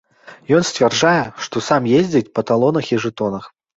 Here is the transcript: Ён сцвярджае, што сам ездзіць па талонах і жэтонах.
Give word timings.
Ён 0.59 0.63
сцвярджае, 0.69 1.21
што 1.47 1.63
сам 1.67 1.81
ездзіць 1.99 2.33
па 2.39 2.45
талонах 2.51 2.91
і 2.95 3.01
жэтонах. 3.05 3.45